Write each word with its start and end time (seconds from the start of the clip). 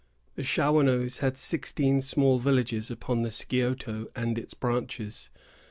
The 0.33 0.41
Shawanoes 0.41 1.19
had 1.19 1.37
sixteen 1.37 2.01
small 2.01 2.39
villages 2.39 2.89
upon 2.89 3.21
the 3.21 3.29
Scioto 3.29 4.07
and 4.15 4.35
its 4.35 4.55
branches. 4.55 5.29